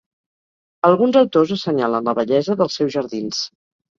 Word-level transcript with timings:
Alguns 0.87 1.19
autors 1.19 1.51
assenyalen 1.57 2.09
la 2.11 2.15
bellesa 2.21 2.57
dels 2.63 2.79
seus 2.81 2.95
jardins. 2.99 3.43